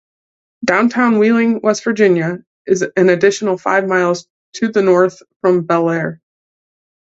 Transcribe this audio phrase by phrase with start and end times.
[0.65, 6.19] Downtown Wheeling, West Virginia, is an additional five miles to the north from Bellaire.